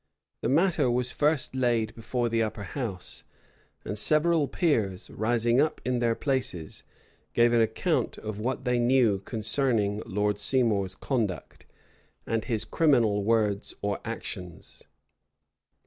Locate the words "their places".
5.99-6.81